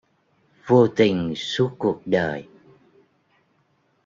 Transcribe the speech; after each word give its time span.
Vô 0.67 0.87
tình 0.87 1.33
suốt 1.35 1.71
cuộc 1.77 2.01
đời 2.05 2.47